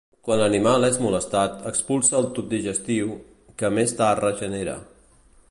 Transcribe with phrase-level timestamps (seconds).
[0.27, 3.13] Quan l'animal és molestat expulsa el tub digestiu,
[3.61, 4.77] que més tard regenera.